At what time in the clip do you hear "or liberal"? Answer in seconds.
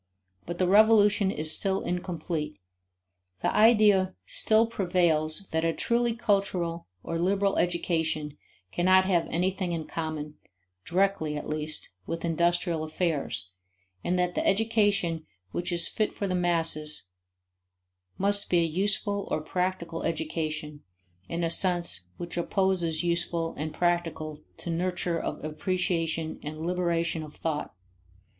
7.03-7.55